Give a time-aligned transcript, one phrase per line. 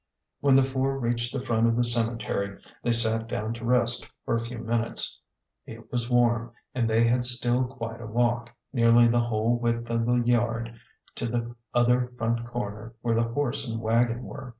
[0.39, 4.33] When the four reached the front of the cemetery they sat down to rest for
[4.35, 5.21] a few minutes.
[5.67, 10.07] It was warm, and they had still quite a walk, nearly the whole width of
[10.07, 10.73] the yard,
[11.17, 14.49] to the other front corner where the horse and wagon were.